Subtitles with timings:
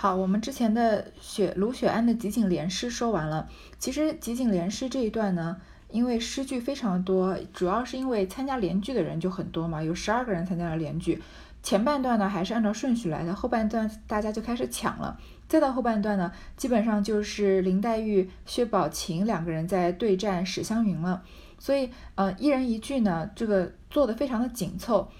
[0.00, 3.50] 好，我们之前的雪卢雪庵的集锦联诗说完了。
[3.78, 5.58] 其实集锦联诗这一段呢，
[5.90, 11.20] 因为诗句非常多，主要是因为参加联句的人就很多嘛，有十二个人参加了联句。
[11.62, 15.20] 前半段呢还是按照顺序来的，后半段大家就开始抢了。
[15.46, 21.22] 再到后半段呢，基本上就是林黛玉、薛宝琴两个人在对战史湘云了。
[21.58, 25.10] 所以，呃，一人一句呢，这个做的非常的紧凑。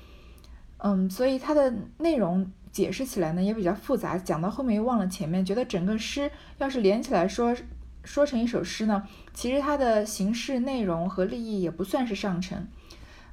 [0.78, 2.50] 嗯，所以它的内容。
[2.72, 7.56] 解释起来呢也比较复杂，讲到后面又忘了前面，觉得整个诗要是连起来说
[8.04, 12.66] 说成一首诗呢，其实它的形式、内容和立意也不算是上乘。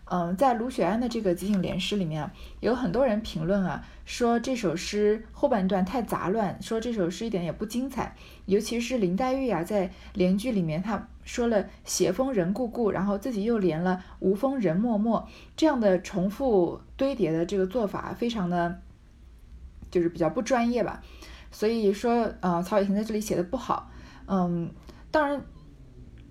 [0.10, 8.16] 嗯，在卢雪庵的这个集锦联诗里面啊，有很多人评论啊，说这首诗后半段太杂乱，说这首诗一点也不精彩。
[8.46, 15.28] 尤其是林黛玉啊，在联句里面，她说了“斜风人故故”，然后自己又连了“无风人默默”，
[15.58, 18.80] 这样的重复堆叠的这个做法，非常的。
[19.90, 21.02] 就是比较不专业吧，
[21.52, 23.90] 所以说，呃，曹雪芹在这里写的不好，
[24.28, 24.70] 嗯，
[25.12, 25.42] 当然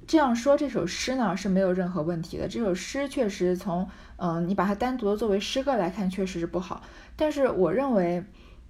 [0.07, 2.47] 这样说这首诗呢是没有任何问题的。
[2.47, 6.83] 这首诗确实从，嗯，你把它单独的作为诗歌来看，确实是不好。
[7.17, 8.25] 但是我认为，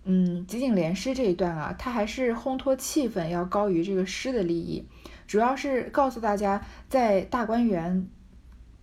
[0.04, 4.88] 嗯，集锦联诗这一段啊，它还是烘托气氛要高于这个诗的利益，
[5.26, 8.08] 主要是告诉大家，在大观园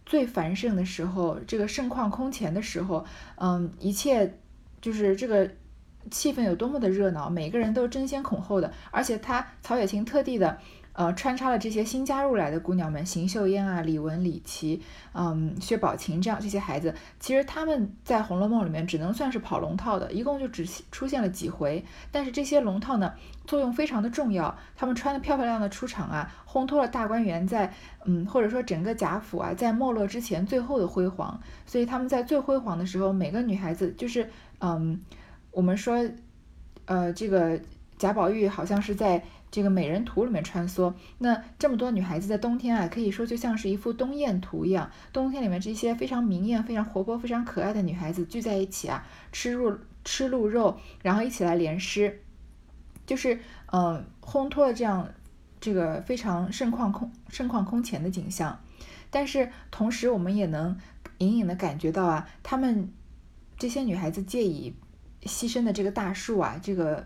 [0.05, 3.05] 最繁盛的时候，这个盛况空前的时候，
[3.38, 4.38] 嗯，一切
[4.81, 5.49] 就是这个。
[6.11, 10.57] 气氛有多么的热闹，每个人都争先恐后的，而且他曹雪芹特地的，
[10.93, 14.81] 呃，穿插了这些新加入来的姑娘们，邢岫烟啊、李玟、李琦，
[15.13, 23.13] 嗯，薛宝琴这样这些孩子，其实他们在《红楼梦》里面只能算是跑龙套的，一共就只出现了几回，但是这些龙套呢，
[23.47, 27.73] 作用非常的重要，他们穿的漂漂亮的出场啊，烘托了大观园在，
[28.05, 34.29] 嗯，或者说整个贾府啊，在没落之前最后的辉煌，所以他们在最辉煌的时候，每个女孩子就是，
[34.59, 35.01] 嗯。
[35.53, 36.03] 我们说，
[36.85, 37.59] 呃，这个
[37.99, 40.91] 贾宝玉好像是在这个美人图里面穿梭。
[41.19, 44.89] 那这么多女孩子在冬天啊，可以说就像是一幅冬艳图一样。
[45.13, 52.19] 冬天里面这些非常明艳、非常活泼、非常可爱的女孩子聚在一起啊，吃入吃鹿肉，然后一起来联诗，
[53.05, 55.07] 就是嗯，烘托了这样
[55.61, 58.59] 这个非常盛况空盛况空前的景象。
[59.11, 60.75] 但是同时，我们也能
[61.19, 62.91] 隐隐的感觉到啊，她们
[63.59, 64.73] 这些女孩子借以。
[65.25, 67.06] 牺牲的这个大树啊，这个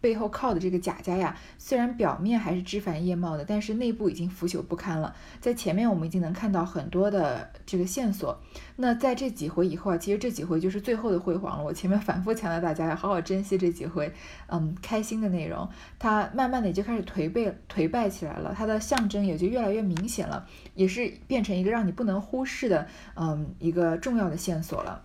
[0.00, 5.14] 背后靠的这个贾家呀，虽然表面还是枝繁叶茂的，但是内部已经腐朽不堪了。
[5.42, 8.40] 在前面我们已经能看到很多的这个线索。
[8.76, 11.62] 那在这几回以后啊，其实这几回就是最后的辉煌了。
[11.62, 14.10] 我前面反复强调大家要好好珍惜这几回，
[14.46, 15.68] 嗯，开心的内容。
[15.98, 22.86] 它慢慢的也就开始颓败颓败起来了，它的象征也就越来越明显了，也是变成一个让你不能忽视的，
[23.16, 25.04] 嗯，一个重要的线索了。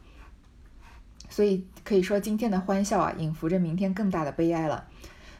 [1.30, 4.88] 所以可以说，今天的欢笑啊，隐伏着明天更大的悲哀了。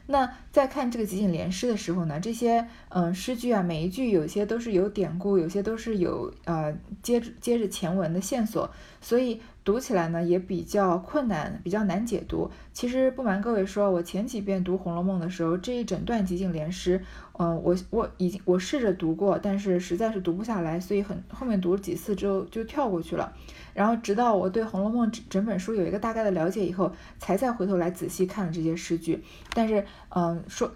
[0.06, 8.70] 那在看这个集锦联诗的时候呢，这些嗯诗句啊，每一句有些都是有典故，有些都是有呃接接着前文的线索，
[9.02, 12.50] 所以读起来呢也比较困难，比较难解读。
[12.72, 17.02] 其实不瞒各位说，我前几遍读《红楼梦》的时候，这一整段集锦联诗。
[17.38, 23.30] 嗯，我我已经我试着读过，但是实在是读不下来，所以很后面读了几次之后就跳过去了。
[23.74, 29.22] 然后直到我对《红楼梦》整整本书有一个大概的了解以后，才再回头来仔细看了这些诗句。
[29.52, 30.72] 但是，嗯，说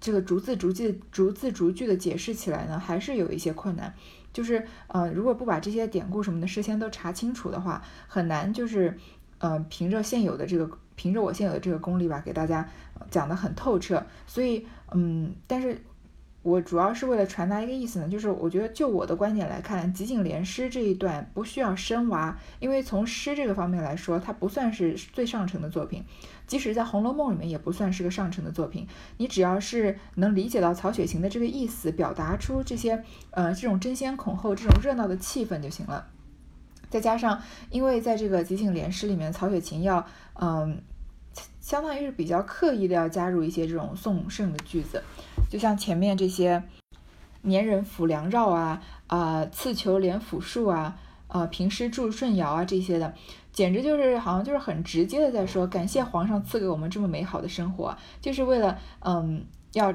[0.00, 3.94] 这个逐字逐句、逐字逐句的解释起来呢，还是有一些困难。
[4.32, 8.96] 就是，呃，如果不把这些典故什么的事先都查清楚的话，很难就是，
[9.38, 12.68] 呃，凭着现有的这个，凭着我现有的这个功力吧，给大家
[13.10, 14.04] 讲得很透彻。
[14.26, 15.80] 所以，嗯，但是。
[16.44, 26.04] 我主要是为了传达一个意思呢，就是我觉得就我的观点来看，集锦联诗这一段不需要深挖，因为从诗这个方面来说，它不算是最上乘的作品，
[26.46, 28.86] 即使在《红楼梦》里面也不算是个上乘的作品。
[29.16, 36.06] 你只要是能理解到曹雪芹的这个意思，表达出这些呃这种争先恐后、这种热闹的气氛就行了。
[36.90, 40.82] 再加上，因为在这个集锦联诗里面，曹雪芹要嗯。
[41.60, 45.02] 相当于是比较刻意的要加入一些这种颂圣的句子，
[45.50, 46.62] 就像前面这些
[47.40, 50.94] “年人抚梁绕”啊啊，“刺球连抚树”啊
[51.26, 53.14] 啊，“平诗祝舜尧”啊这些的，
[53.54, 59.94] 简直就是好像就是很直接的在说感谢皇上赐给我们这么美好的生活，就是为了嗯要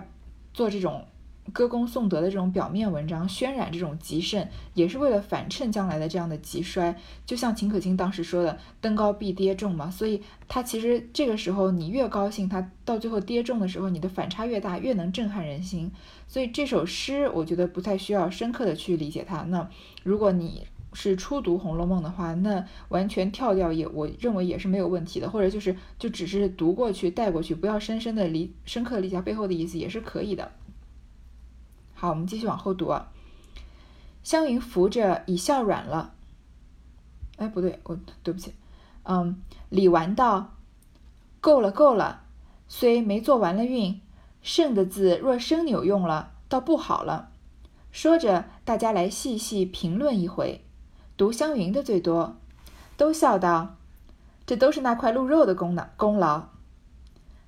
[0.51, 1.06] 做这种。
[1.51, 6.95] 歌功颂德的这种表面文章，渲染这种极盛，也是为了反衬将来的这样的极衰。
[7.25, 15.91] 就像秦可卿当时说的“登高必跌重”嘛，所以他其实这个时候你越高兴，他到最后跌重的时候，你的反差越大，越能震撼人心。
[16.27, 19.41] 所以这首诗，我觉得不太需要深刻的去理解它。
[19.45, 19.67] 那
[20.03, 30.51] 如果你是初读《红楼梦》的话，那完全跳掉也，我认为也是没有问题的，或者就是就只是读过去带过去，不要深深的理深刻理解背后的意思也是可以的。
[31.94, 33.12] 好，我们继续往后读啊。
[34.24, 36.13] 湘云扶着已笑软了。
[37.38, 38.53] 哎，不对，我对不起。
[39.03, 40.56] 嗯，李纨道
[41.39, 42.24] ：“够了，够了，
[42.68, 44.01] 虽没做完了韵，
[44.42, 47.31] 剩的字若生扭用了，倒不好了。”
[47.92, 50.63] 说着，大家来细细评论一回。
[51.19, 52.38] 读湘云的最多，
[52.95, 53.75] 都笑道
[54.48, 56.48] ：“这都是那块鹿肉的功劳。”功劳。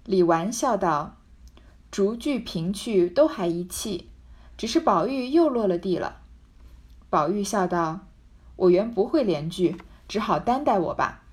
[0.04, 1.16] 李纨笑道
[1.90, 4.10] ：“逐句评去都还一气，
[4.58, 6.18] 只是宝玉又落了地了。”
[7.10, 8.02] 宝玉笑道
[8.58, 11.24] ：“我原不会连句，只好担待我吧。”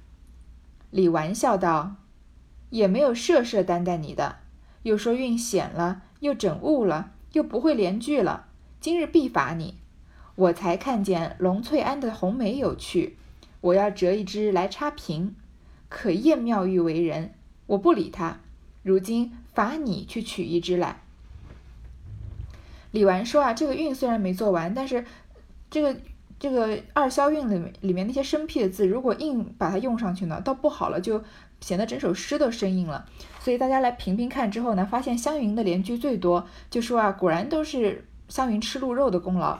[0.93, 1.96] 李纨笑道
[2.70, 4.37] ：“也没有设设担待你的，
[4.85, 8.46] 又说运险了，又整误了，又不会连句了，
[8.81, 9.79] 今日必罚你。”
[10.38, 13.17] 我才看见龙翠庵的红梅有趣，
[13.61, 15.35] 我要折一支来插瓶，
[15.88, 17.35] 可验妙玉为人，
[17.67, 18.38] 我不理他。
[18.85, 21.00] 如今罚你去取一支来。
[22.93, 25.05] 李纨说啊，这个韵虽然没做完，但是
[25.69, 25.96] 这个
[26.38, 31.20] 这个二消韵里面里面那些生僻的字，如果硬把它用上去呢，倒不好了，就
[31.61, 33.05] 显得整首诗都生硬了。
[33.40, 39.58] 所以大家来评评看之后呢，发现湘云的连句最多，就说啊，果然都是湘云吃鹿肉的功劳。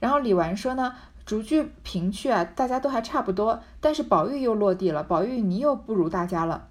[0.00, 0.94] 然后李纨说呢，
[1.26, 5.02] 逐句评去啊，大家都还差不多，但是宝玉又落地了。
[5.02, 6.68] 宝玉你又不如大家了。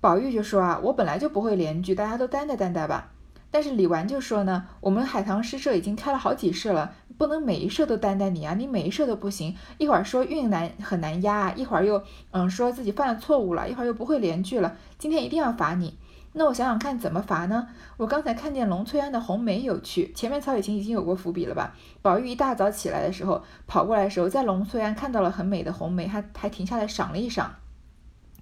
[0.00, 3.08] 宝玉就说啊，我本来就不会连句，大家都担待担待吧。
[3.50, 9.54] 但是李纨就说呢，我们海棠诗社已经开了好几社了，不能每一社都担待你啊，你每一社都不行。
[9.76, 15.98] 一会儿说韵难很难押，一会儿又嗯说自己犯了错误了，一会儿又不会连句了，今天一定要罚你。
[16.34, 17.68] 那我想想看怎么罚呢？
[17.98, 21.74] 我刚才看见龙翠庵的红梅有趣，前面曹雪芹已经有过伏笔了吧？
[22.00, 27.56] 宝玉一大早起来的时候，跑过来的时候，在龙翠庵看到了很美的红梅，还还停下来赏了一赏。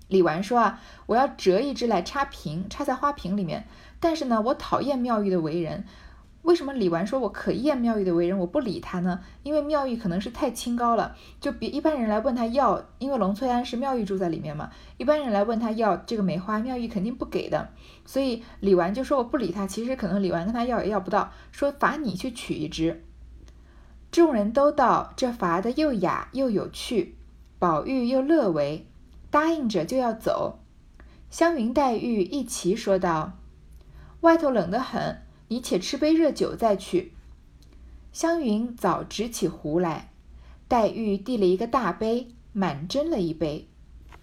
[0.06, 3.66] 李纨说啊，我要折一支来插瓶，插在花瓶里面。
[3.98, 5.84] 但是呢，我讨厌妙玉的为人。
[6.42, 9.20] 为什么李纨说我可厌妙玉的为人，我不理他呢？
[9.42, 17.68] 因为妙玉可能是太清高了，就比一般人来问他要，因为龙翠庵是妙玉住在里面嘛，一般人来问他要这个梅花，妙玉肯定不给的，
[18.06, 19.66] 所以李纨就说我不理他。
[19.66, 23.04] 其实可能李纨跟他要也要不到，说罚你去取一支。
[24.10, 27.16] 众人都道这罚的又雅又有趣，
[27.58, 28.86] 宝玉又乐为，
[29.30, 30.58] 答应着就要走。
[31.28, 33.34] 湘云、黛玉一齐说道
[34.22, 37.12] ：“外头冷得很。”你且吃杯热酒再去。
[38.12, 40.12] 湘云早执起壶来，
[40.68, 43.68] 黛玉递了一个大杯，满斟了一杯。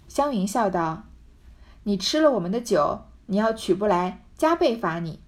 [0.08, 1.04] 湘云笑道
[1.84, 5.20] ：“你吃了我们的酒，你要取不来，加倍罚你。”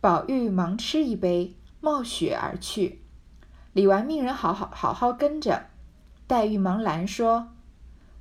[0.00, 3.02] 宝玉忙吃一杯，冒雪而去。
[3.72, 5.66] 李纨命人好好好好跟着。
[6.28, 7.48] 黛玉忙拦说：“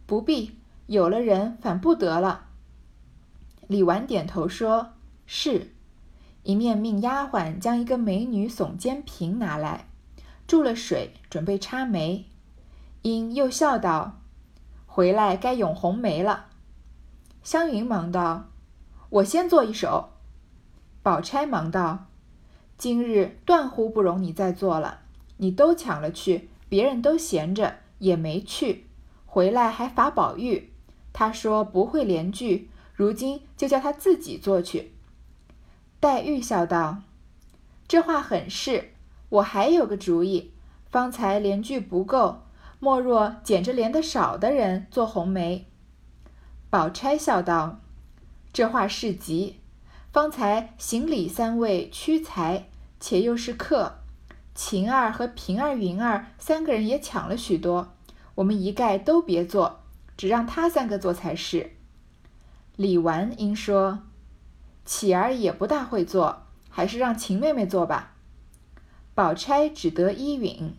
[0.08, 0.58] 不必，
[0.88, 2.48] 有了人反不得了。”
[3.68, 4.94] 李纨点头说
[5.28, 5.76] ：“是。”
[6.44, 9.88] 一面命丫鬟将一个美女耸肩瓶拿来，
[10.48, 12.26] 注了水，准备插梅。
[13.02, 14.20] 因又笑道
[14.88, 16.48] ：“回来该咏红梅了。”
[17.44, 18.50] 湘云忙道
[19.10, 20.10] ：“我先做一首。”
[21.02, 22.08] 宝钗忙道
[22.78, 25.02] ：“今日断乎不容你再做了，
[25.38, 28.88] 你都抢了去，别人都闲着也没去，
[29.26, 30.72] 回来还罚宝玉。
[31.14, 34.94] 他说不会连句，如今就叫他自己做去。”
[36.02, 37.02] 黛玉笑道
[37.86, 38.94] ：“这话很是，
[39.28, 40.54] 我还有个主意。
[40.90, 42.44] 方才连句不够，
[42.80, 45.68] 莫若捡着连得少的人做红梅。”
[46.72, 47.82] 宝钗笑道
[48.54, 49.60] ：“这话是极。
[50.14, 52.70] 方才行礼三位屈才，
[53.02, 54.00] 且又是客，
[54.56, 57.94] 晴儿和平儿、云儿三个人也抢了许多。
[58.36, 59.82] 我们一概都别做，
[60.16, 61.74] 只让他三个做才是。”
[62.78, 64.00] 李纨应说。
[64.90, 68.16] 启儿也不大会做，还是让秦妹妹做吧。
[69.14, 70.74] 宝钗只得依允，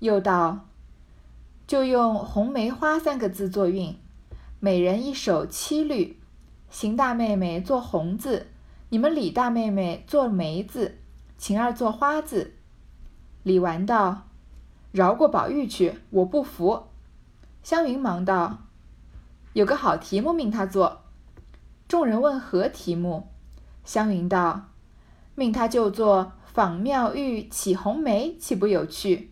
[0.00, 0.66] 又道
[1.64, 3.96] ：“就用红梅花三个字作韵，
[4.58, 6.18] 每人一首七律。
[6.70, 8.48] 邢大妹妹做红字，
[8.88, 10.98] 你们李大妹妹做梅字，
[11.38, 12.52] 晴儿做花字。”
[13.44, 14.26] 李纨道
[14.90, 16.88] ：“饶过宝玉去，我不服。”
[17.62, 18.64] 湘云忙道
[19.54, 21.02] ：“有个好题目，命他做。”
[21.86, 23.28] 众人问何题目？
[23.86, 24.66] 湘云道
[25.34, 29.30] ：“命他就做仿妙玉起红梅，岂不有趣？”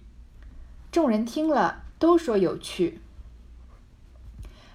[0.90, 3.00] 众人听了，都说有趣。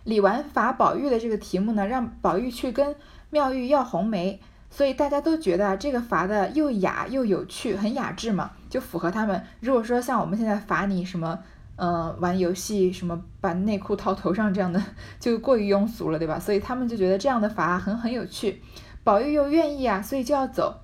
[0.03, 2.95] 李纨罚宝玉的这个题目呢，让宝玉去跟
[3.29, 8.51] 妙玉要红梅，所以大家都觉得这个罚的又雅又有趣，很雅致嘛。
[8.69, 9.43] 就符合他们。
[9.61, 11.39] 如果说像我们现在罚你什么，
[11.75, 14.83] 呃，玩游戏什么把内裤套头上这样的，
[15.19, 16.37] 就过于庸俗了，对吧？
[16.37, 18.61] 所以他们就觉得这样的罚很很有趣。
[19.03, 20.81] 宝玉又愿意啊，所以就要走。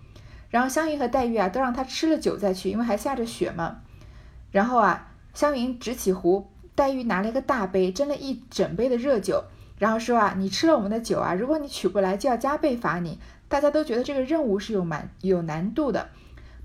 [0.50, 3.82] 然后湘云和黛玉啊，都让他吃了酒再去，因为还下着雪嘛。
[4.52, 9.44] 然后啊，湘云执起壶，黛玉拿了一个大杯，斟了一整杯的热酒，
[9.78, 13.20] 然后说啊，你吃了我们的酒啊，如果你取不来，就要加倍罚你。
[13.48, 16.10] 大家都觉得这个任务是有蛮有难度的。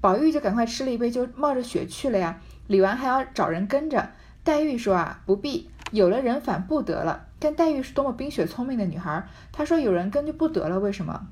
[0.00, 2.40] 宝玉就赶快吃了一杯，就冒着雪去了呀。
[2.68, 4.10] 李纨还要找人跟着。
[4.42, 7.26] 黛玉说啊，不必，有了人反不得了。
[7.38, 11.28] 但黛玉是多么冰雪聪明的女孩，她说有人跟就不得了，为什么？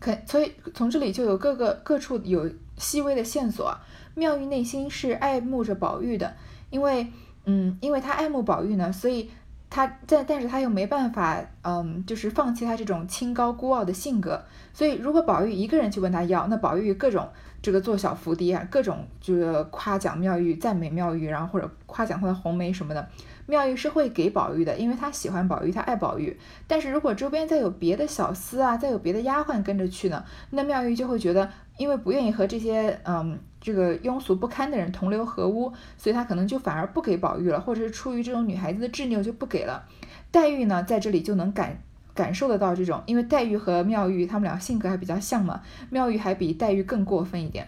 [0.00, 3.76] 可所以从这里就有各个各处有细微的线索。
[4.14, 6.34] 妙玉内心是爱慕着宝玉的，
[6.70, 7.06] 因为
[7.44, 9.30] 嗯，因为她爱慕宝玉呢，所以
[9.70, 14.42] 她在但是她又没办法，嗯，就是放弃她这种清高孤傲的性格。
[14.72, 17.28] 所以如果宝玉一个人去问她要，那宝玉各种
[17.62, 23.08] 这个做小伏低啊，各种就是夸奖妙玉、赞美妙玉，然后或者夸奖她的红梅什么的。
[23.50, 26.38] 妙玉是会给宝玉的，因为他喜欢宝玉，他爱宝玉。
[26.66, 39.82] 但是如果周边再有别的小厮啊，再有别的丫鬟跟着去呢，那妙玉就会觉得，因为不愿意和这些嗯这个庸俗不堪的人同流合污，所以他可能就反而不给宝玉了，或者是出于这种女孩子的执拗就不给了。
[40.30, 41.80] 黛玉呢，在这里就能感
[42.14, 47.66] 感受得到这种，因为黛玉和妙玉他们俩性格还比较像嘛，妙玉还比黛玉更过分一点，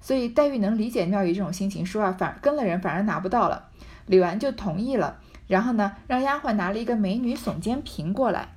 [0.00, 3.69] 所以黛玉能理解妙玉这种心情，说啊反跟了人反而拿不到了。
[4.10, 8.48] 李纨就同意了，然后呢，让丫鬟拿了一个美女耸肩瓶过来。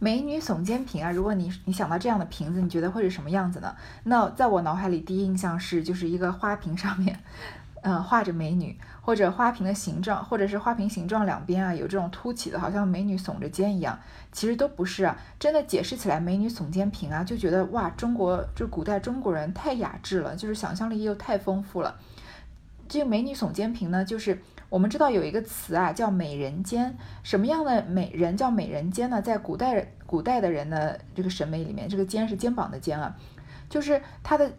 [0.00, 3.76] 美女耸肩瓶啊，如果你你想到这样的瓶子，你觉得会是什么样子呢？
[4.02, 7.20] 那在我脑海里第一印象是，就是一个花瓶上面，
[7.82, 13.96] 嗯，画着美女，或者花瓶的形状，或者是花瓶形状两边啊有这种凸起的，好像美女耸着肩一样。
[14.32, 21.96] 其实都不是啊，真的解释起来，美女耸肩瓶啊，就觉得哇，中国就古代中国人太雅致了，就是想象力又太丰富了。
[22.88, 26.96] 这个美女耸肩瓶呢，就是我们知道有一个词啊，叫美人肩。
[27.22, 29.20] 什么样的美人叫美人肩呢？
[29.22, 33.16] 在古代古代的人的这个审美里面，这个肩是肩膀的肩啊，
[33.68, 34.52] 就是她的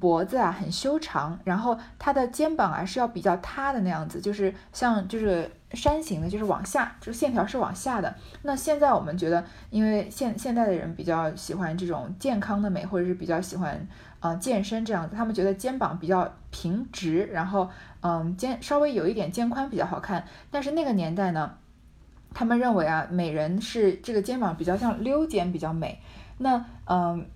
[0.00, 8.14] 脖子啊很修长，然后她的肩膀啊是要比较塌的那样子，就是像就是山形的，就是往下，就线条是往下的。
[8.42, 13.86] 那现在我们觉得，因为现现在的人比较喜欢这种健康的美，或者是比较喜欢。
[14.20, 17.68] 啊，健身这样子，他们觉得肩膀比较平直，然后
[18.02, 20.24] 嗯，肩稍微有一点肩宽比较好看。
[20.48, 21.54] 但是那个年代呢，
[22.32, 26.00] 他们认为啊，美人是这个肩膀比较像溜肩比较美。
[26.38, 27.26] 那嗯，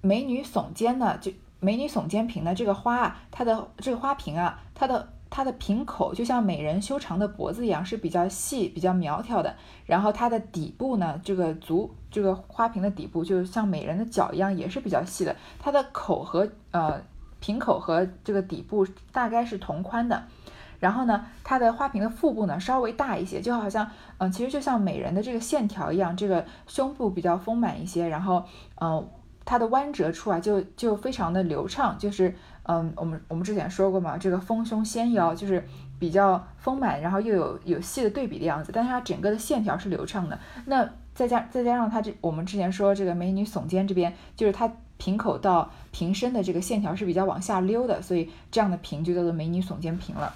[0.00, 5.12] 美女耸肩呢，就美女耸肩瓶呢，这个花啊，它的这个花瓶啊，它的。
[5.30, 9.54] 它的瓶口就像美人修长的脖子一样，是比较细、比较苗条的。
[9.84, 15.36] 然后它的底部呢，这个足这个花瓶的底部就像美人的脚一样，也是比较细的。
[15.58, 17.00] 它的口和呃
[17.40, 20.24] 瓶口和这个底部大概是同宽的。
[20.80, 28.08] 然后呢，它的花瓶的腹部呢稍微大一些，就好像嗯，其实就像美人的这个线条一样，这个胸部比较丰满一些。
[28.08, 28.44] 然后
[28.80, 29.08] 嗯，
[29.44, 32.34] 它的弯折处啊就就非常的流畅，就是。
[32.70, 35.66] 嗯，我们我们之前说过嘛，这个丰胸纤腰就是
[35.98, 40.38] 比较丰满，然后又有有细的对比的样子，但是它整个的线条是流畅的。
[40.66, 50.34] 那再加再加上它这，我们之前说这个美女耸肩这边，就是它瓶口到瓶身的这个线条是比较往下溜的，所以这样的瓶就叫做美女耸肩瓶了。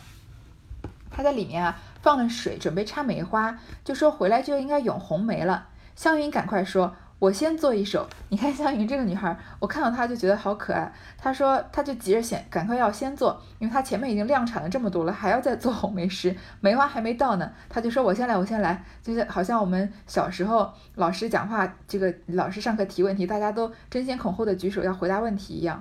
[1.10, 5.68] 它在里面啊放了水，准备插梅花，就说回来就应该咏红梅了。
[5.94, 6.96] 湘云赶快说。
[7.22, 10.92] 我先做一首，你看湘云这个女孩，我看到她就觉得好可爱。
[11.16, 17.48] 她说，她就急着先赶快要先做，因为她前面已经量产了这么多了，还要再做红梅诗，梅花还没到呢。
[17.68, 25.80] 她就说，我先来，我先来，就是好像我们小时候老师讲话，这个老师上课提问题，大家都争先恐后的举手要回答问题一样。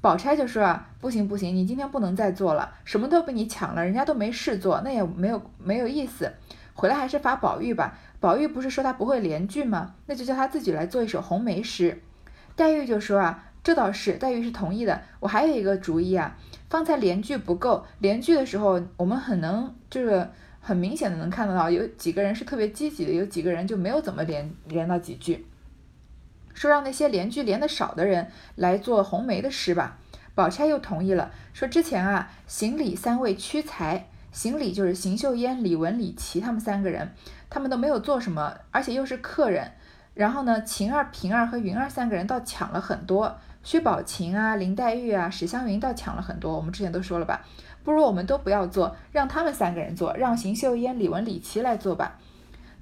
[0.00, 6.32] 宝钗就说啊，不行不行，你今天不能再做了，什么都被你抢了，人家都没事做，那也没有没有意思，
[6.72, 7.98] 回来还是罚宝玉吧。
[8.20, 9.94] 宝玉不是说他不会连句吗？
[10.06, 12.02] 那就叫他自己来做一首红梅诗。
[12.54, 15.02] 黛玉就说啊，这倒是，黛玉是同意的。
[15.20, 16.36] 我还有一个主意啊，
[16.70, 20.28] 方才连句不够，连句的时候我们很能，就是
[20.60, 25.46] 很明显的能看得到，有几个人是特别积极的，有几个人就没有怎么连连到几句。
[26.54, 29.98] 说让那些连句连的少的人来做红梅的诗吧。
[30.34, 37.10] 宝钗又同意了，说之前啊，行礼三位屈才，行李就是邢秀烟、李文、李琦他们三个人。
[37.48, 39.72] 他们都没有做什么，而且又是客人。
[40.12, 43.38] 然后呢，晴儿、平儿和云儿三个人倒抢了很多。
[43.62, 46.54] 薛宝琴啊、林黛玉啊、史湘云倒抢了很多。
[46.54, 47.46] 我们之前都说了吧，
[47.82, 52.18] 不如我们都不要做，让他们三个人做，让邢秀烟、李文、李琦来做吧。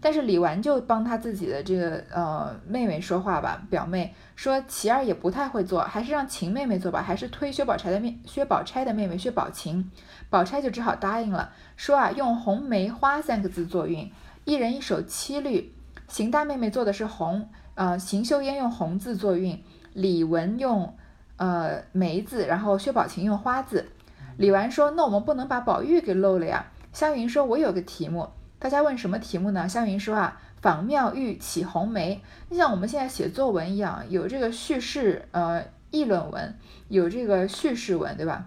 [0.05, 9.91] 但是李纨就帮他自己的这个呃妹妹说话吧，表妹说琪儿也不太会做，还是让秦妹妹做吧，还是推薛宝钗的妹薛宝钗的妹妹薛宝琴。
[10.29, 14.13] 宝钗就只好答应了，说啊用红梅花三个字作韵，
[14.45, 15.73] 一人一首七律。
[16.07, 20.95] 邢大妹妹做的是红，呃邢岫烟用红字作韵，李文用
[21.39, 23.89] 呃梅字，然后薛宝琴用花字。
[24.37, 28.29] 李纨说：“那我们不能把宝玉给漏了呀。”湘云说：“我有个题目，
[28.65, 32.23] 大家问什么题目呢？”湘云说：“啊，仿妙玉起红梅。
[32.49, 38.47] 你像我们现在写作文一样，有这个叙事，呃，议论文，有这个叙事文，对吧？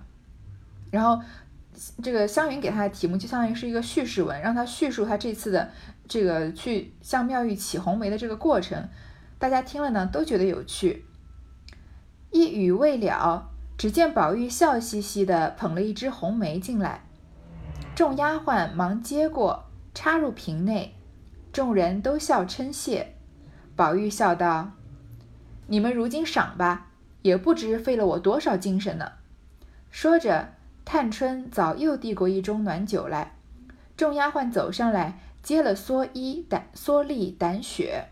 [0.90, 1.22] 然后
[2.02, 5.70] 这个湘云给他的题目就相当于是一个叙事文，让他叙述他这次的
[6.08, 8.90] 这个去向妙玉起红梅的这个过程。
[9.38, 11.06] 大家听了呢，都觉得有趣。
[12.32, 17.04] 一语未了。”只见宝玉笑嘻嘻地捧了一枝红梅进来，
[17.94, 19.66] 众丫鬟忙接过，
[19.98, 20.94] 插入瓶内，
[21.52, 23.16] 众人都笑称谢。
[23.76, 24.74] 宝玉笑道
[25.66, 26.92] ：“你们如今赏吧，
[27.24, 29.14] 也不知费了我多少精神呢。”
[29.90, 30.54] 说着，
[30.86, 33.38] 探春早又递过一盅暖酒来，
[33.98, 38.10] 众丫鬟走上来接了蓑衣、胆蓑笠、胆雪。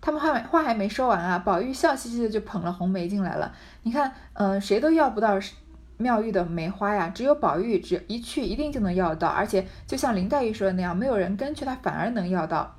[0.00, 3.54] 他们话话还没说完啊，宝玉笑嘻嘻的就捧了红梅进来了。
[3.84, 5.38] 你看，嗯，谁都要不到
[6.00, 9.28] 妙玉的梅花呀，只有宝玉，只一去一定就能要到。
[9.28, 12.74] 而且就像林黛玉说的那样，没有人跟去，他反而能要到。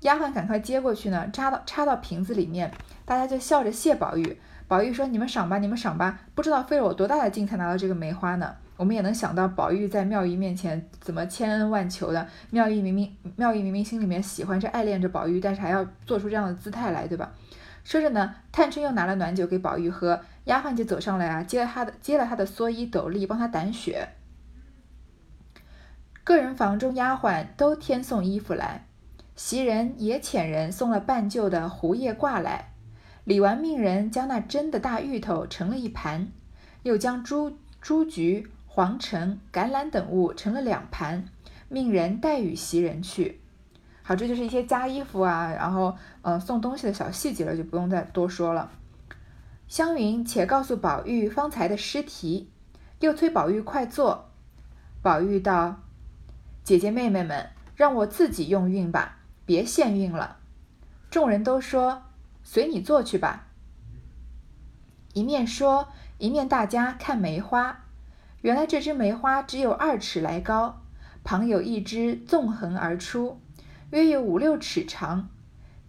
[0.00, 2.70] 丫鬟赶快接过去呢，插到插到瓶子里面，
[3.04, 4.38] 大家就笑着谢宝玉。
[4.66, 12.26] 宝玉说：“你们赏吧，你们赏吧，不知道费了我多大的劲才拿到这个梅花呢。”我们也能想到宝玉在妙玉面前怎么千恩万求的。
[12.50, 17.30] 妙玉明明妙玉明明心里面喜欢着爱恋着宝玉，但是还要做出这样的姿态来，对吧？
[17.84, 24.10] 说着呢，探春又拿了暖酒给宝玉喝，丫鬟就走上来啊，接了他的接了他的蓑衣斗笠，帮他掸雪。
[26.22, 28.86] 个人房中丫鬟都添送衣服来，
[29.34, 32.72] 袭人也遣人送了半旧的胡叶褂来。
[33.24, 36.28] 李纨命人将那真的大芋头盛了一盘，
[36.82, 38.50] 又将朱朱菊。
[38.72, 41.26] 黄橙、橄榄等物盛了两盘，
[41.68, 43.39] 命人带与袭人去。
[44.10, 48.68] 好，这就是一些加衣服啊，然后呃送东西的小细节了，就不用再多说了。
[49.68, 52.50] 湘云且告诉宝玉方才的诗题，
[52.98, 54.32] 又催宝玉快做。
[55.00, 55.82] 宝玉道
[56.64, 60.38] ：“姐姐妹妹们，让我自己用韵吧，别现韵了。”
[61.08, 62.02] 众人都说
[62.42, 63.46] ：“随你做去吧。”
[65.14, 65.86] 一面说，
[66.18, 67.84] 一面大家看梅花。
[68.40, 70.80] 原来这枝梅花只有二尺来高，
[71.22, 73.40] 旁有一枝纵横而出，
[73.90, 75.28] 约有五六尺长，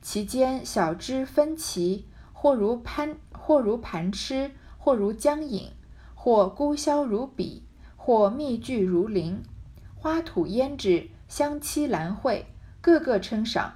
[0.02, 5.72] 其间小枝分歧，或如攀，或如盘螭，或如江影，
[6.16, 7.64] 或孤消如笔，
[7.96, 9.44] 或密聚如林，
[9.96, 12.48] 花吐胭脂，香凄兰蕙，
[12.82, 13.76] 个个称赏。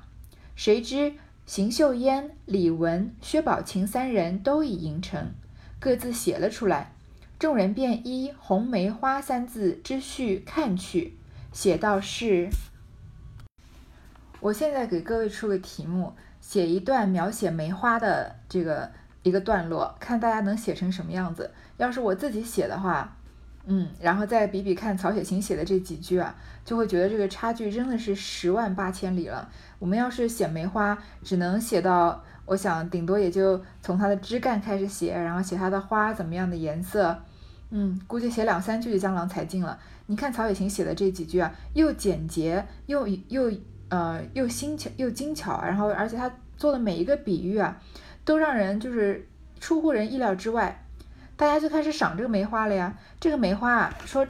[0.56, 1.14] 谁知
[1.46, 5.34] 邢岫烟、李文、薛宝琴三人都已吟成，
[5.80, 6.96] 各自写了出来。
[7.38, 11.18] 众人便依“红梅花”三字之序看去，
[11.52, 12.50] 写到是：
[14.46, 18.92] 我现在给各位出个题目，写一段描写梅花的这个
[19.24, 21.50] 一个段落，看大家能写成什么样子。
[21.78, 23.18] 要是我自己写的话，
[23.66, 29.50] 嗯，然后再比比看曹雪芹写的这几句啊，就会觉得这个差距真的是十万八千里了。
[29.80, 32.24] 我们要是写梅花，只能写到。
[32.46, 37.20] 我想顶多也就从它的枝干开始写，然后写它的花怎么样的颜色，
[37.72, 39.80] 嗯，估计写两三句就江郎才尽了。
[40.06, 43.52] 你看曹雪芹写的这几句啊，又简洁又又
[43.90, 47.78] 呃又新巧又精巧，然后而且他做的每一个比喻啊，
[48.24, 49.28] 都让人就是
[49.60, 50.86] 出乎人意料之外。
[51.36, 52.94] 大家就开始赏这个梅花了呀。
[53.20, 54.28] 这个梅花啊，说。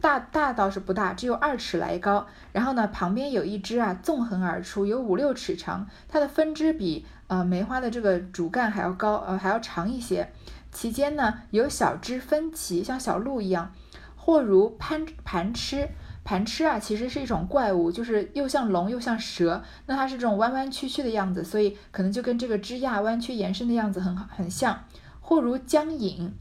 [0.00, 2.26] 大大倒是不大，只有二尺来高。
[2.50, 5.88] 然后呢，旁边有一枝啊，纵横而出，有五六尺长。
[6.08, 10.28] 它的分支比呃梅花的这个主干还要高，呃还要长一些。
[10.72, 13.72] 其间呢，有小枝分歧，像小鹿一样，
[14.16, 15.86] 或如攀盘螭。
[16.32, 19.62] 盘吃啊，其实是一种怪物，就是又像龙又像蛇。
[19.84, 24.84] 那它是这种弯弯曲曲的样子，所以可能就跟这个枝桠弯曲延伸的样子很很像。
[25.20, 26.32] 或如僵影。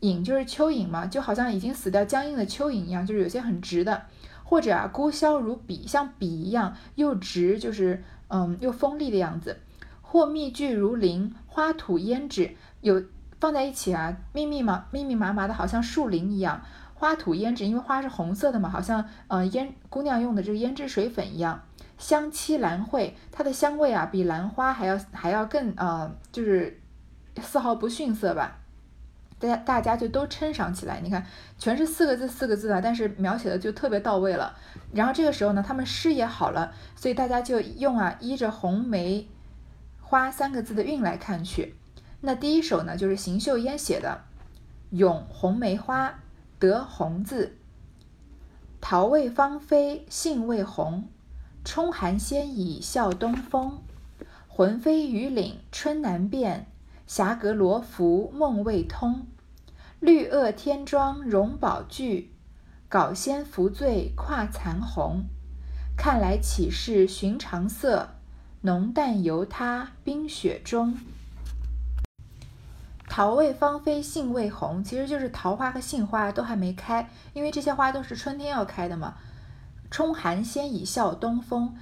[0.00, 4.02] 影就是蚯蚓嘛，就好像已经死掉僵硬的蚯蚓一样，就是有些很直的，
[4.44, 9.58] 或者啊孤削如笔，像笔一样又直，就是嗯又锋利的样子。
[10.02, 13.02] 或密聚如林，花吐胭脂，有
[13.40, 16.62] 放在一起啊，密密麻密密麻麻的，好像树林一样。
[16.98, 21.62] 花吐胭脂，因为花是红色的嘛，好像呃胭姑娘用的这个胭脂水粉一样。
[21.96, 26.80] 香凄兰蕙，它的香味啊比兰花还要还要更呃就是
[27.40, 28.58] 丝毫不逊色吧。
[29.40, 31.00] 大家大家就都称赏起来。
[31.00, 31.24] 你看，
[31.58, 34.56] 全是四个字四个字的，但是描写的就特别到位了。
[34.92, 39.28] 然后这个时候呢，他们诗也好了，所以大家就用啊依着红梅
[40.00, 41.76] 花三个字的韵来看去。
[42.20, 44.22] 那第一首呢，就是邢岫烟写的
[44.96, 46.08] 《咏红梅花》，
[46.58, 47.56] 得红字。
[48.80, 51.08] 桃未芳菲杏未红，
[51.64, 53.82] 冲寒先已笑东风。
[54.46, 56.66] 魂飞雨岭春难辨，
[57.06, 59.26] 霞阁罗浮梦未通。
[60.00, 62.30] 绿萼天妆容宝炬，
[62.88, 65.24] 稿仙扶醉跨残红。
[65.96, 68.10] 看来岂是寻常色，
[68.60, 70.96] 浓淡由他冰雪中。
[73.18, 79.16] 桃未芳菲，杏未红，其实就是桃花和杏花都还没开，因为这些花都是春天要开的嘛。
[79.90, 81.74] 冲寒先已笑东风，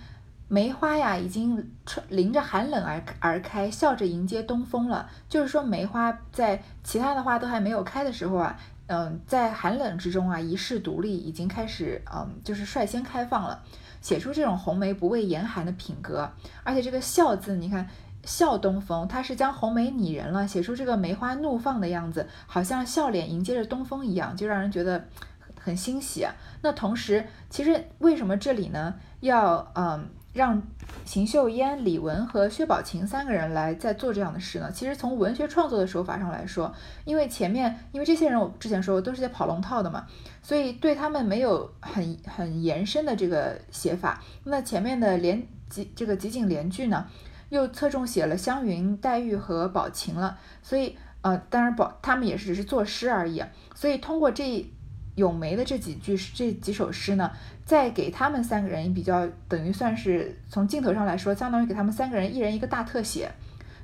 [0.48, 1.72] 梅花呀已经
[2.08, 5.10] 迎着寒冷而而开，笑着迎接东风了。
[5.28, 13.62] 就是说梅花在其他的花都还没有开的时候啊，嗯，在寒冷之中啊一世独立，已经开始嗯就是率先开放了，
[14.00, 16.32] 写出这种红梅不畏严寒的品格。
[16.64, 17.86] 而且这个笑字，你看。
[18.26, 25.06] 笑东风，他是将红梅拟人了，写出这个梅花怒放的样子，好像笑脸迎接着东风一样，就让人觉得
[25.58, 26.34] 很欣喜啊。
[26.60, 30.60] 那同时，其实为什么这里呢要嗯让
[31.04, 34.70] 邢岫烟、李文和薛宝琴三个人来再做这样的诗呢？
[34.72, 40.04] 其实从文学创作的手法上来说，因为前面因为这些人我之前说过都是些跑龙套的嘛，
[40.42, 44.20] 所以对他们没有很很延伸的这个写法。
[44.42, 47.06] 那前面的连集这个集锦联句呢？
[47.56, 53.42] 又侧重写了湘云、黛玉和宝琴了，所以呃，当然宝他们也是只是作诗而已。
[53.74, 54.64] 所以通过这
[55.16, 57.32] 咏梅的这几句这几首诗呢，
[57.64, 63.32] 再给他们三个人比较，等于算是从镜头上来说，相当于给他们三个人一人一个大特写，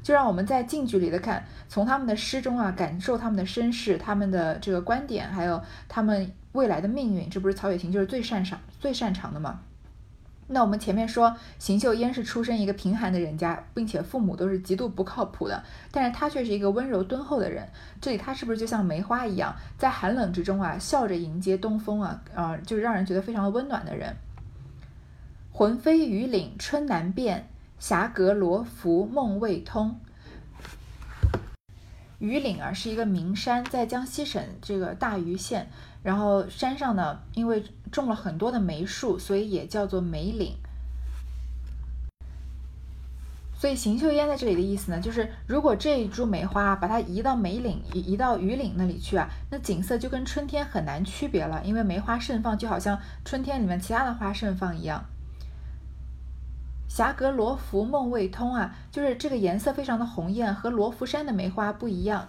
[0.03, 7.29] 就让我们在近距离的看，从他们的诗中啊，感受他们的身世、他们的这个观点，还有他们未来的命运。
[7.31, 9.61] 这不是曹雪芹就是最擅长、最擅长的吗？
[10.53, 17.67] 那我们前面说邢岫烟是出身一个贫寒的人家，并且父母都是极度不靠谱的，但是他却是一个温柔敦厚的人。
[18.01, 24.15] 这里他是不是就像梅花一样，在寒冷之中啊，笑着迎接东风啊，啊，就是让人觉得非常的温暖的人。
[25.51, 29.99] 魂飞雨岭春难辨，霞阁罗浮梦未通。
[32.19, 35.69] 榆岭啊是一个名山，在江西省这个大余县。
[36.03, 37.63] 然后山上呢，因为
[37.93, 40.57] 种了很多的梅树，所以也叫做梅岭。
[43.55, 55.05] 所以邢岫烟在这里的意思呢，就是如果这一株梅花把它移到梅岭、移移到榆岭那里去啊，那景色就跟春天很难区别了，因为梅花盛放就好像春天里面其他的花盛放一样。
[56.89, 62.29] 霞阁罗浮梦未通啊，就是这个颜色非常的红艳，和罗浮山的梅花不一样。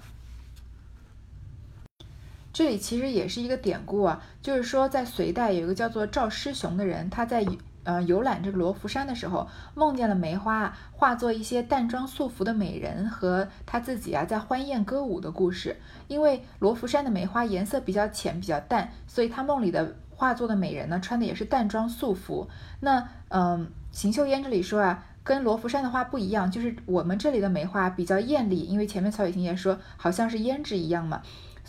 [2.53, 7.43] 这里其实也是一个典故啊，就是说在隋代有一个叫做赵师雄的人，他在
[7.83, 15.75] 呃游览这个罗浮山的时候，梦见了梅花化作一些淡妆素服的美人和他自己啊在欢宴歌舞的故事。
[16.07, 22.47] 因为罗浮山的梅花颜色比较浅比较淡，所以他梦里的化作的美人呢穿的也是淡妆素服。
[22.79, 31.23] 那嗯，邢岫烟这里说啊，跟罗浮山的花不一样，就是我们这里的梅花比较艳丽，因为前面曹雪芹也说好像是胭脂一样嘛。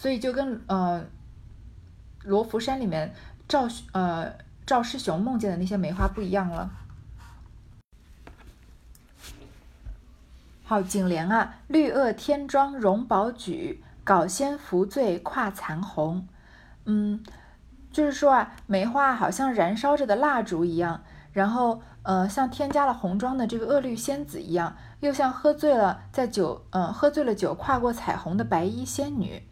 [0.05, 1.03] 所以就跟呃
[2.25, 3.14] 罗浮山里面
[3.49, 4.31] 赵呃
[4.67, 6.71] 赵师雄梦见的那些梅花不一样了。
[10.62, 16.29] 好，颈联啊，绿萼天妆容宝炬，稿仙扶醉跨残红。
[16.85, 17.25] 嗯，
[17.90, 29.43] 就是说啊，梅花好像燃烧着的蜡烛一样，然后呃像添加了红妆的这个恶绿仙子一样，又像喝醉了在酒嗯喝醉了酒跨过彩虹的白衣仙女。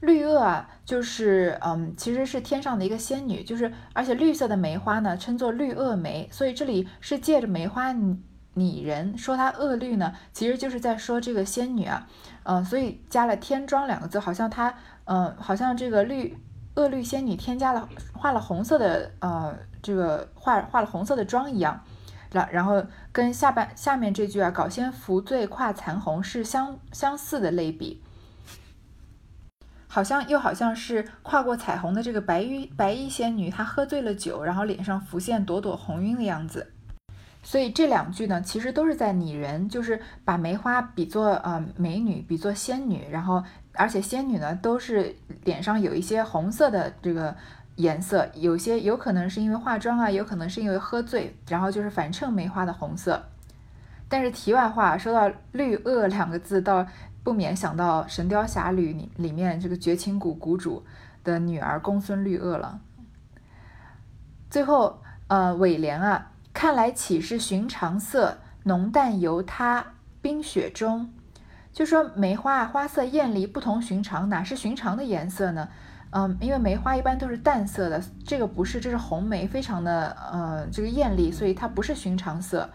[0.00, 7.94] 绿萼啊，就是嗯，其实是天上的一个仙女，就是而且绿色的梅花呢，称作绿萼梅，所以这里是借着梅花
[8.54, 12.06] 拟人，说它萼绿呢，其实就是在说这个仙女啊，
[12.44, 16.36] 嗯，所以加了天妆两个字，好像她，嗯，好像这个绿
[16.74, 21.78] 萼绿仙女添加了画了红色的呃这个画画了红色的妆一样，
[22.32, 22.82] 然然后
[23.12, 28.02] 跟下半下面这句啊，稿仙扶醉跨残红是相相似的类比。
[29.92, 36.72] 好像又好像是跨过彩虹的这个白衣白衣仙女，她喝醉了酒，然后脸上浮现朵朵红晕的样子。
[37.42, 47.34] 所以这两句呢，其实都是在拟人，就是把梅花比作呃美女，比作仙女，然后而且仙女呢都是脸上有一些红色的这个
[47.74, 53.20] 颜色，有些有可能是因为化妆啊，有可能是因为喝醉，然后就是反衬梅花的红色。
[54.08, 56.84] 但是题外话，说到绿萼两个字，到
[57.22, 60.84] 不免想到《神雕侠侣》里里面这个绝情谷谷主
[61.22, 62.80] 的女儿公孙绿萼了。
[64.48, 69.84] 最后，呃，尾联啊，看来岂是寻常色，浓淡由他
[70.20, 71.12] 冰雪中。
[71.72, 75.68] 就说梅花啊，花色艳丽，不同寻常，哪是寻常的颜色呢？
[76.10, 82.68] 嗯，因为梅花一般都是淡色的，这个不是，这是红梅，非常的呃这个艳丽，所以它不是寻常色，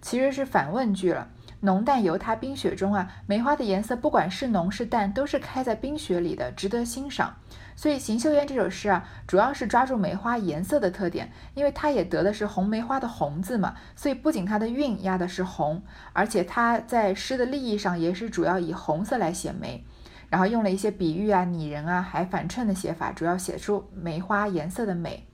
[0.00, 1.26] 其实是反问句了。
[1.66, 7.34] 浓淡由它冰雪中啊，梅花的颜色不管是浓是淡，都是开在冰雪里的，值得欣赏。
[7.74, 19.84] 所以《邢岫烟》这首诗啊，主要是抓住梅花颜色的特点，因为它也得的是红梅花的红字嘛，所以不仅它的韵押的是红，而且它在诗的立意上也是主要以红色来写梅，
[20.30, 25.26] 然后用了一些比喻啊、拟人啊，还反衬的写法，主要写出梅花颜色的美。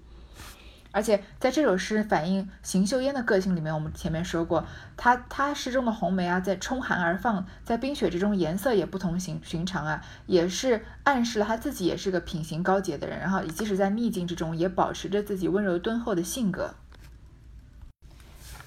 [0.93, 16.75] 而且在这首诗反映邢岫烟的个性里面，我们前面说过，她她诗中的红梅啊，在冲寒而放，在冰雪之中颜色也不同寻寻常啊，也是暗示了她自己也是个品行高洁的人，然后即使在逆境之中，也保持着自己温柔敦厚的性格。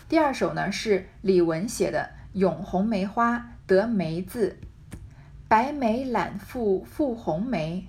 [0.10, 2.10] 第二首呢是李玟写的
[2.40, 4.58] 《咏红梅花》，得梅字，
[5.48, 7.88] 白梅揽复复红梅，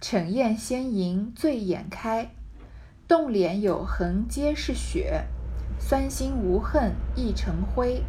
[0.00, 2.32] 逞艳鲜盈醉眼开。
[3.08, 5.26] 冻脸有痕皆是血，
[5.78, 8.02] 酸心无恨亦成灰。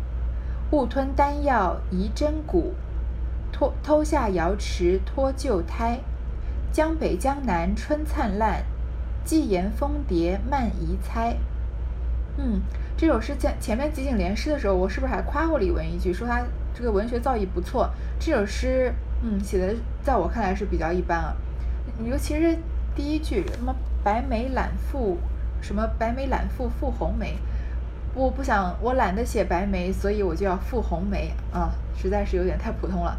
[0.72, 2.74] 误吞丹药疑真骨，
[3.52, 6.00] 脱偷下瑶池脱旧胎。
[6.72, 8.66] 江北江南春灿烂，
[9.24, 11.38] 寄言蜂蝶慢移猜。
[12.38, 12.62] 嗯，
[12.98, 16.42] 这首诗前前面集锦联诗的时候，我是不是还夸过李玟一句，说他
[16.74, 17.88] 这个文学造诣不错？
[18.20, 21.36] 这首诗，嗯，写的在我看来是比较一般啊，
[22.04, 22.58] 尤其是
[22.96, 23.76] 第一句什么。
[24.08, 25.18] 白梅揽复，
[25.60, 27.38] 什么白梅揽复复红梅？
[28.16, 31.74] 我不想，我懒得写白梅，所以我就要复红梅啊！
[31.94, 33.18] 实在是有点太普通了。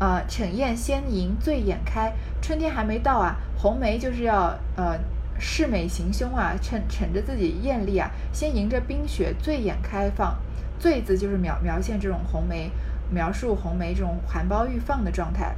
[0.00, 4.98] 啊，逞艳先迎醉眼开，春天还没到啊，红梅就是要呃
[5.38, 10.34] 恃美行凶啊，趁趁着自己艳丽啊，先迎着冰雪醉眼开放。
[10.78, 12.70] 醉字就是描描现这种红梅，
[13.10, 15.54] 描述红梅这种含苞欲放的状态。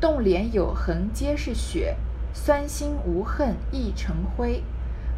[0.00, 1.96] 冻脸有痕皆是血。
[2.38, 4.62] 酸心无恨亦成灰，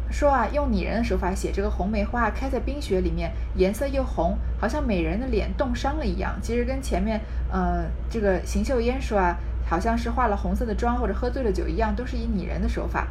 [0.09, 6.39] 说啊，用拟人的手法写这个红梅花开在冰雪里面，颜色又红，好像美人的脸冻伤了一样。
[6.41, 7.19] 其实跟前面
[7.51, 9.35] 呃这个邢岫烟说啊，
[9.67, 13.07] 好像是化了红色的妆或者喝醉了酒一样，都是以拟人的手法。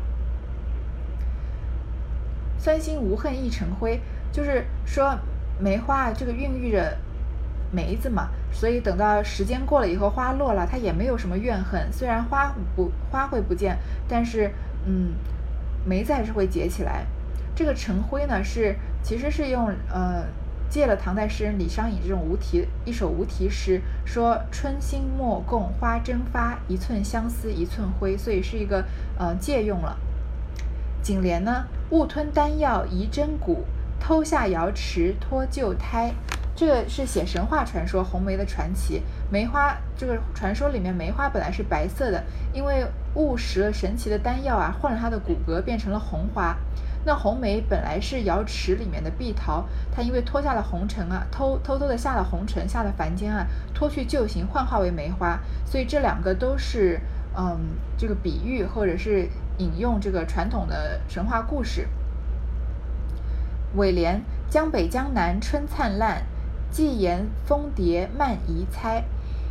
[2.58, 4.00] 酸心无恨亦成灰，
[4.32, 5.16] 就是说
[5.60, 6.96] 梅花这个孕育着。
[7.70, 11.86] 梅子嘛，所以等到时间过了以后，花落了，它也没有什么怨恨。
[11.92, 13.76] 虽然花不花会不见，
[14.08, 14.50] 但是
[14.86, 15.12] 嗯，
[15.84, 17.04] 梅子还是会结起来。
[17.54, 20.24] 这个成灰呢，是其实是用呃
[20.70, 28.84] 借了唐代诗人李商隐这种无题一首无题诗，说春心莫共花争发，一寸相思一寸灰，所以是一个
[29.18, 29.96] 呃借用了。
[31.02, 33.64] 颈联呢，误吞丹药疑真骨，
[33.98, 36.12] 偷下瑶池脱旧胎。
[36.58, 39.00] 这个是写神话传说红梅的传奇。
[39.30, 42.20] 梅花这个传说里面，梅花本来是白色的，
[42.52, 46.56] 因为误食了神奇的丹药啊，换了它的骨骼变成了红花。
[47.04, 55.38] 那红梅本来是瑶池里面的碧桃，它因为脱下了红尘啊，偷偷偷的下了红尘，下了凡间啊，脱去旧形，幻化为梅花。
[55.64, 56.98] 所以这两个都是
[57.36, 57.56] 嗯，
[57.96, 61.86] 这个比喻或者是引用这个传统的神话故事。
[63.76, 66.24] 尾联：江北江南春灿烂。
[66.70, 69.04] 寄言蜂蝶慢移猜，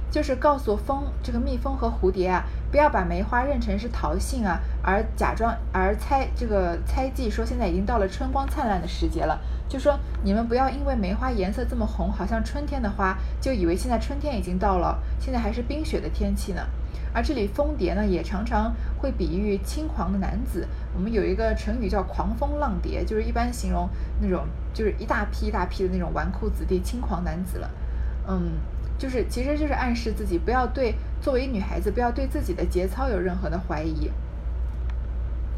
[0.10, 16.62] 就是告诉蜂这个蜜蜂和蝴蝶啊，不要把梅花认成是桃杏啊，而假装而猜这个猜忌说现在已经到了春光灿烂的时节了，就说你们不要因为梅花颜色这么红，好像春天的花，就以为现在春天已经到了，现在还是冰雪的天气呢。
[17.18, 20.68] 而这里蜂蝶呢，也常常会比喻轻狂的男子。
[20.94, 23.90] 我们有一个成语叫“狂风浪蝶”，就是一般形容
[24.22, 27.72] 那种就是一大批一大批的那种纨绔子弟、轻狂男子了。
[28.28, 28.52] 嗯，
[29.00, 34.12] 就是其实就是暗示自己不要对作为女孩子不要对自己的节操有任何的怀疑。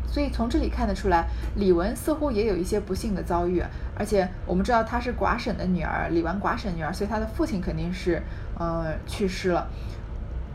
[0.07, 3.61] 所以从这里看得出来，李玟似乎也有一些不幸的遭遇。
[3.97, 8.23] 而且我们知道她是寡婶的女儿，李纨寡婶女儿，所以她的父亲肯定是
[8.57, 9.67] 呃去世了。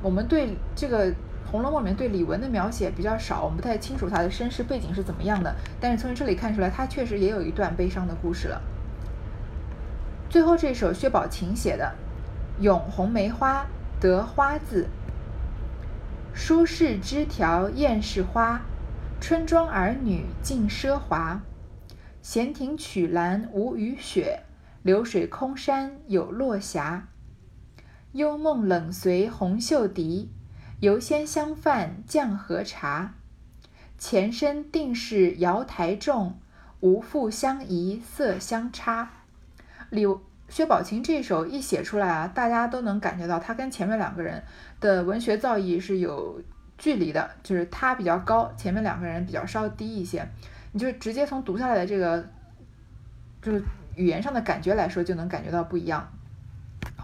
[0.05, 1.11] 我们对这个
[1.51, 5.57] 《红楼梦》里面对李玟的描写比较少，我们不太清楚她的身世背景是怎么样的。
[5.81, 8.61] 但是从这里看出来，她确实也有一段悲伤的故事了。
[10.29, 11.91] 最后这首薛宝琴写的
[12.63, 13.63] 《咏红梅花》，
[13.99, 14.87] 得花字。
[16.35, 18.61] 舒适枝条艳是花，
[19.23, 21.41] 春庄儿女尽奢华。
[22.21, 24.43] 闲庭曲栏无雨雪，
[24.83, 27.09] 流水空山有落霞。
[28.15, 30.31] 幽梦冷随红袖笛，
[30.79, 33.15] 犹先香泛绛和茶。
[33.99, 36.39] 前身定是瑶台众，
[36.79, 39.11] 无复相宜色相差。
[39.91, 40.07] 李
[40.49, 44.45] 薛宝琴这首一写出来啊，大家都能感觉到他跟前面两个人
[44.79, 46.41] 的文学造诣是有
[46.79, 50.25] 距离的，就是他比较高，前面两个人比较稍低一些。
[50.71, 52.25] 你就直接从读下来的这个，
[53.43, 53.61] 就是
[53.97, 56.09] 语言上的感觉来说，就能感觉到不一样。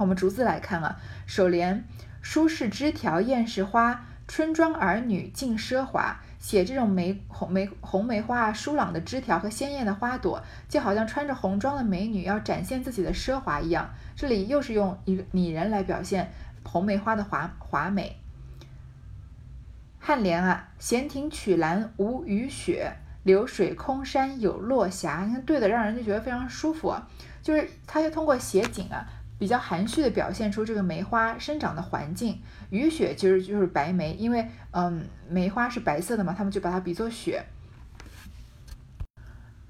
[0.00, 0.98] 我们逐字来看啊。
[1.26, 1.84] 首联：
[2.22, 6.18] 舒适枝条艳是花，春庄儿女尽奢华。
[6.38, 13.90] 写这种梅红梅红梅花啊，疏朗的枝条和鲜艳的花朵，就好像穿着红装的美女要展现自己的奢华一样。
[14.16, 16.32] 这里又是用一个拟人来表现
[16.64, 18.16] 红梅花的华华美。
[20.02, 22.96] 颔联啊：闲庭曲栏无雨雪。
[23.22, 26.96] 流水空山有落霞，你看对的，让人就觉得非常舒服。
[27.42, 29.06] 就是他就通过写景啊，
[29.40, 32.38] 比较含蓄的表现出这个梅花生长的环境。
[32.68, 37.42] 雨雪其实就是白梅，因为嗯梅花是白色的嘛，他们就把它比作雪。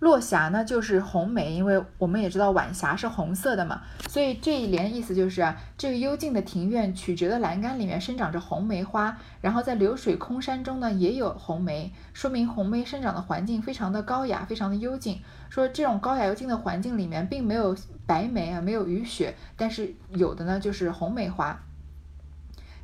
[0.00, 15.20] 落霞呢，就是红梅，因为我们也知道晚霞是红色的嘛，所以这一联意思就是，这个幽静的庭院，曲折的栏杆里面生长着红梅花，然后在流水空山中呢也有红梅，说明红梅生长的环境非常的高雅，非常的幽静。
[15.50, 21.60] 说这种高雅幽静的环境里面，并没有白梅啊，没有雨雪，但是有的呢就是红梅花。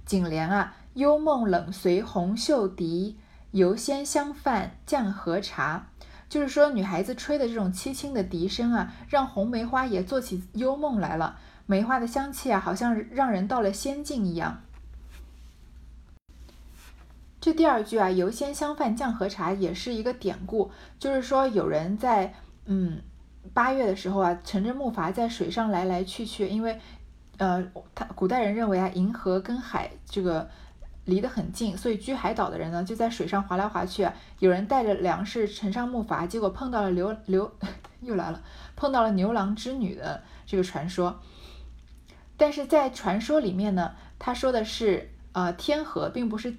[0.05, 3.17] 颈联啊，幽梦冷随红袖笛，
[3.53, 5.87] 犹仙香泛绛荷茶。
[6.29, 11.39] 就是说，女孩子吹的这种凄清的笛声啊，让红梅花也做起幽梦来了。
[11.67, 14.63] 梅花的香气啊，好像让人到了仙境一样。
[17.41, 22.35] 这第二句啊，“油仙香饭降和茶”也是一个典故，就是说有人在
[22.65, 23.01] 嗯
[23.55, 26.81] 八月的时候啊，乘着木筏在水上来来去去，因为
[27.37, 30.49] 呃，他古代人认为啊，银河跟海这个。
[31.07, 34.09] 离得很近，所以居海岛的人呢，就在水上划来划去。
[34.41, 37.51] 有人带着粮食乘上木筏，结果碰到了牛牛
[38.03, 38.43] 又来了，
[38.75, 41.21] 碰到了牛郎织女的这个传说。
[42.37, 46.55] 但是在传说里面呢，他说的是呃天河，并不是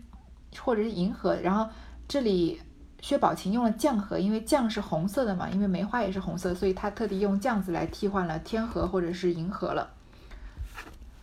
[0.59, 1.35] 或者是银河。
[1.35, 1.69] 然后
[2.07, 2.61] 这里
[3.01, 9.89] 薛宝琴用了绛河，因为绛是红色的嘛，因为梅花也是红色，所以他特地用绛字来替换了天河或者是银河了。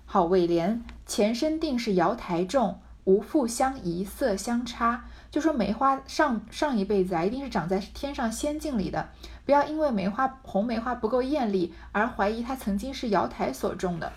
[0.04, 2.80] 好，尾联前身定是瑶台种。
[3.04, 9.08] 无复相宜色相差，就说梅花上上一辈子啊，一定是长在天上仙境里的。
[9.44, 14.12] 不要因为梅花红梅花不够艳丽而怀疑它曾经是瑶台所种的。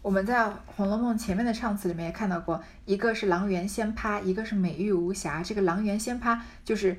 [0.00, 5.42] 我们在《红楼梦》前面的唱词里面也看到过，一个是阆苑仙葩，一个是美玉无瑕。
[5.42, 6.98] 这个阆苑仙葩就是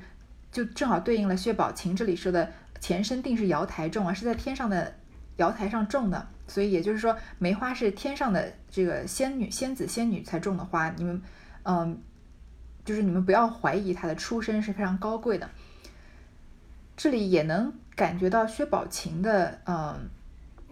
[0.52, 4.94] 就正好对应了薛宝琴这里说的前身定是瑶台种啊，是在天上的
[5.36, 6.28] 瑶台上种的。
[6.46, 10.90] 所以也就是说，梅花是天上的这个仙女、仙子、仙女才种的花。
[10.90, 11.22] 你们，
[11.62, 11.98] 嗯，
[12.84, 15.48] 就是你们不要怀疑她的出身是非常高贵的。
[16.96, 20.08] 这里也能感觉到薛宝琴的，嗯，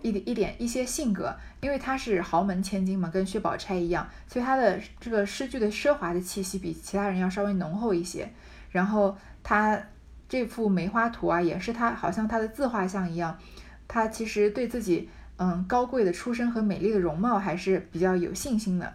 [0.03, 8.31] 一点一点一些性格，因为她是豪门千金嘛，跟薛宝钗一样，所以她的这个诗句的奢华的气息比其他人要稍微浓厚一些。
[8.71, 9.83] 然后她
[10.29, 13.39] 这幅梅花图啊，也是她好像她的自画像一样，
[13.89, 15.09] 她其实对自己。
[15.43, 18.95] 嗯，高贵的出身和美丽的容貌还是比较有信心的。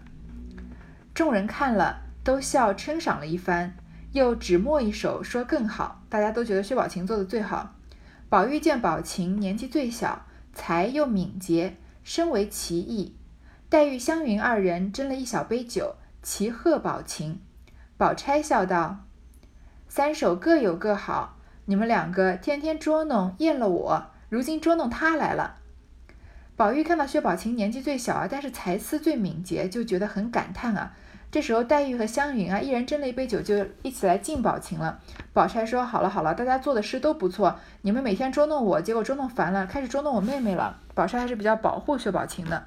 [1.13, 3.75] 众人看了都笑称赏了一番，
[4.13, 6.01] 又只墨一首说更好。
[6.07, 7.75] 大家都觉得薛宝琴做的最好。
[8.29, 13.17] 宝玉见宝琴年纪最小，才又敏捷，深为奇异。
[13.67, 17.41] 黛玉、湘云二人斟了一小杯酒，齐贺宝琴。
[17.97, 18.99] 宝钗笑道
[19.89, 25.56] ：“三首各有各好，你们两个天天捉弄厌了我，如今捉弄他来了。”
[26.57, 30.91] 宝玉看到薛宝琴年纪最小啊，但是才思最敏捷，就觉得很感叹啊。
[31.29, 34.99] 这时候黛玉和湘云啊，一人斟了一杯酒，就一起来敬宝琴了。
[35.33, 42.65] 宝钗说：“好了好了，大家做的事都不错，你们每天捉弄我，结果捉弄烦了，开始捉弄我妹妹了。”宝钗还是比较保护薛宝琴的。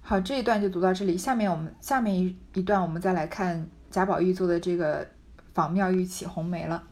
[0.00, 1.16] 好，这一段就读到这里。
[1.16, 5.06] 下面我们下面一一段，我们再来看贾宝玉做的这个
[5.54, 6.82] “仿妙玉起红梅”了。